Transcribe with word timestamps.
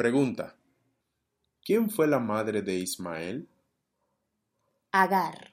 Pregunta. 0.00 0.56
¿Quién 1.62 1.90
fue 1.90 2.06
la 2.06 2.18
madre 2.18 2.62
de 2.62 2.72
Ismael? 2.72 3.46
Agar. 4.92 5.52